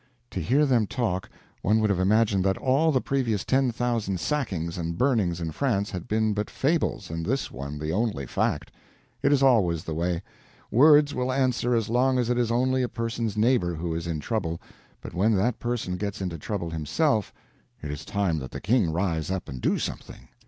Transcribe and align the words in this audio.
To 0.31 0.39
hear 0.39 0.65
them 0.65 0.87
talk, 0.87 1.29
one 1.61 1.79
would 1.79 1.91
have 1.91 1.99
imagined 1.99 2.43
that 2.45 2.57
all 2.57 2.91
the 2.91 2.99
previous 3.01 3.45
ten 3.45 3.71
thousand 3.71 4.19
sackings 4.19 4.75
and 4.75 4.97
burnings 4.97 5.39
in 5.39 5.51
France 5.51 5.91
had 5.91 6.07
been 6.07 6.33
but 6.33 6.49
fables, 6.49 7.11
and 7.11 7.23
this 7.23 7.51
one 7.51 7.77
the 7.77 7.91
only 7.93 8.25
fact. 8.25 8.71
It 9.21 9.31
is 9.31 9.43
always 9.43 9.83
the 9.83 9.93
way; 9.93 10.23
words 10.71 11.13
will 11.13 11.31
answer 11.31 11.75
as 11.75 11.87
long 11.87 12.17
as 12.17 12.31
it 12.31 12.39
is 12.39 12.49
only 12.49 12.81
a 12.81 12.89
person's 12.89 13.37
neighbor 13.37 13.75
who 13.75 13.93
is 13.93 14.07
in 14.07 14.19
trouble, 14.19 14.59
but 15.01 15.13
when 15.13 15.35
that 15.35 15.59
person 15.59 15.97
gets 15.97 16.19
into 16.19 16.39
trouble 16.39 16.71
himself, 16.71 17.31
it 17.83 17.91
is 17.91 18.03
time 18.03 18.39
that 18.39 18.49
the 18.49 18.59
King 18.59 18.91
rise 18.91 19.29
up 19.29 19.47
and 19.47 19.61
do 19.61 19.77
something. 19.77 20.29